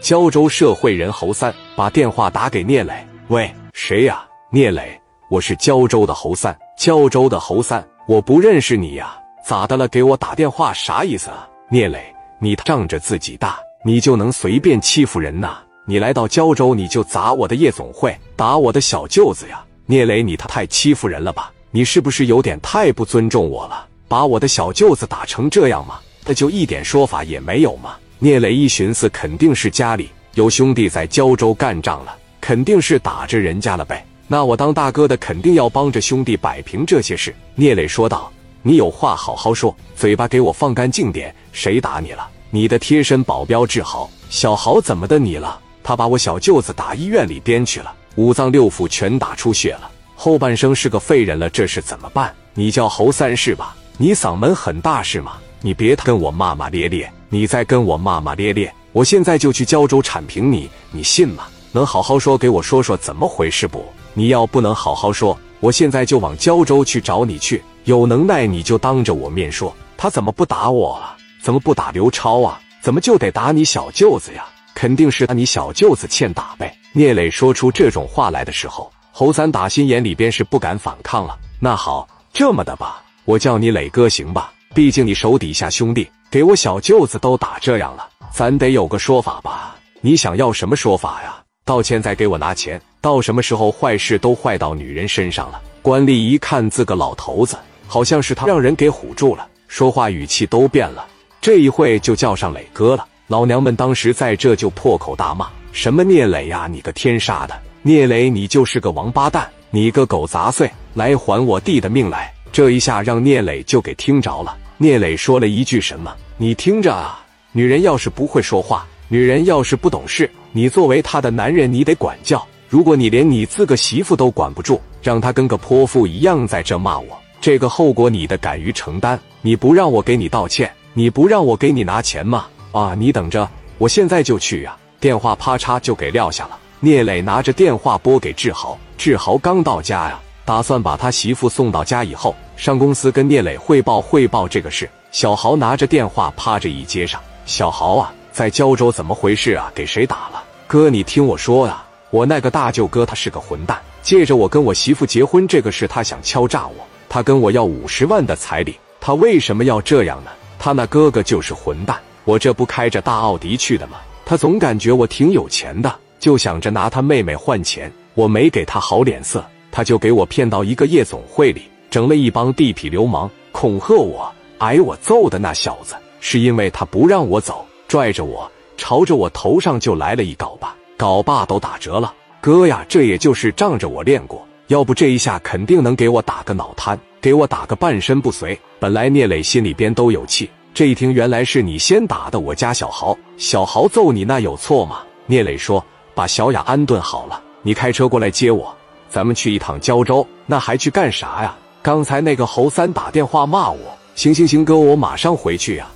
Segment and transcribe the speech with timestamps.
[0.00, 2.94] 胶州社会人侯三把电话打给聂磊
[3.28, 4.24] ：“喂，谁呀？
[4.50, 9.88] 聂磊，我是胶州的侯三，胶州的侯三，我不认识你呀，咋的了？
[9.88, 11.48] 给我打电话啥意思啊？
[11.68, 12.00] 聂磊，
[12.38, 15.58] 你仗着自己大，你就能随便欺负人呐？
[15.84, 19.62] 你来到胶州，你就砸我的夜总会，打我的小舅子呀？
[19.86, 21.52] 聂磊，你他太欺负人了吧？
[21.72, 23.86] 你是不是有点太不尊重我了？
[24.06, 25.98] 把我的小舅子打成这样吗？
[26.24, 34.04] 那就一点说法也没有吗？”聂磊一寻思，肯定是家里有兄弟在胶州干仗了，肯定是打着人家了呗。
[34.26, 37.32] 那我当大哥的肯定要帮着兄弟摆平这些事。
[37.54, 38.30] 聂磊说道
[38.60, 41.32] ：“你有话好好说，嘴巴给我放干净点。
[41.52, 42.28] 谁打你了？
[42.50, 44.10] 你的贴身保镖志豪。
[44.28, 45.56] 小豪怎么的你了？
[45.84, 51.48] 他把我小舅子打医院里边去了，五脏六腑全打出血了，后半生是个废人了。
[51.48, 52.34] 这是怎么办？
[52.52, 53.76] 你叫侯三是吧？
[53.96, 55.38] 你嗓门很大是吗？
[55.60, 61.44] 你别跟我骂骂咧咧。”你再跟我骂骂咧咧，我现在就去胶州铲平你，你信吗？
[61.72, 63.84] 能好好说，给我说说怎么回事不？
[64.14, 67.62] 你要不能好好说，我现在就往胶州去找你去。
[67.84, 71.16] 有能耐你就当着我面说，他怎么不打我啊？
[71.42, 72.60] 怎么不打刘超啊？
[72.80, 74.46] 怎么就得打你小舅子呀？
[74.74, 76.74] 肯定是他你小舅子欠打呗。
[76.92, 81.38] 聂磊说出这种话来的时候，侯三打心眼里边是不敢反抗了。
[81.60, 84.52] 那好，这么的吧，我叫你磊哥行吧？
[84.74, 86.08] 毕竟你手底下兄弟。
[86.30, 89.76] 给我小舅子都打这样了，咱得有个说法吧？
[90.02, 91.36] 你想要什么说法呀？
[91.64, 92.80] 道歉再给我拿钱？
[93.00, 95.58] 到什么时候坏事都坏到女人身上了？
[95.80, 101.06] 官吏一看自个老头子，好像是他让人给唬住了，说话语气都变了。
[101.40, 103.06] 这一会就叫上磊哥了。
[103.28, 107.58] 老娘们当时在这就破口大骂：“什么聂磊呀，你个天杀的！
[107.82, 109.48] 聂磊，你就是个王八蛋！
[109.70, 114.56] 你个狗杂碎，来还我弟的命来！”这一下让聂磊就给听着了。
[114.78, 116.12] 聂磊说了一句什么？
[116.38, 117.24] 你听着啊！
[117.52, 122.44] 女人要是不会说话，女人要是不懂事，你作为她的男人，你得管教。
[122.68, 129.16] 如果你连你自个媳妇都管不住，让她跟个泼妇一样在这骂我，这个后果你得敢于承担。
[129.40, 132.46] 你不让我给你道歉，你不让我给你拿钱吗？
[132.72, 132.92] 啊！
[132.98, 134.76] 你等着，我现在就去呀！
[134.98, 136.58] 电话啪嚓就给撂下了。
[136.80, 140.18] 聂磊拿着电话拨给志豪，志豪刚到家呀。
[140.48, 144.88] 打算把他媳妇送到家以后，上公司跟聂磊汇报汇报这个事。
[145.12, 149.70] 小豪拿着电话趴着椅接上：“小豪啊，在胶州怎么回事啊？
[149.74, 150.42] 给谁打了？
[150.66, 156.76] 哥，你听我说啊，我那个大舅哥他是个混蛋，借着我跟我媳妇结婚这个事，他想敲诈我。
[157.10, 160.30] 他跟我要五十万的彩礼，他为什么要这样呢？
[160.58, 161.94] 他那哥哥就是混蛋。
[162.24, 163.98] 我这不开着大奥迪去的吗？
[164.24, 167.92] 他总感觉我挺有钱的，就想着拿他妹妹换钱。
[168.14, 169.44] 我没给他好脸色。”
[169.78, 174.28] 他就给我骗到一个夜总会里，整了一帮地痞流氓恐吓我，
[174.58, 182.12] 挨我揍的那小子，是因为他不让我走，拽着我朝着我头上就来了一镐把，镐把都打折了。
[182.40, 188.58] 哥呀，这也就是仗着我练过，要不这一下肯定能给我打个脑瘫，给我打个半身不遂。
[188.80, 195.02] 本来聂磊心里边都有气，这一听原来是你先打的我家小豪，小豪揍你那有错吗？
[195.26, 195.84] 聂磊说
[196.16, 198.74] ：“把小雅安顿好了，你开车过来接我。”
[199.08, 201.56] 咱们去一趟胶州，那还去干啥呀？
[201.80, 203.78] 刚才那个侯三打电话骂我，
[204.14, 205.86] 行行行，哥，我马上回去呀。